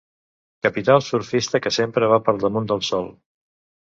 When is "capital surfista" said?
0.67-1.61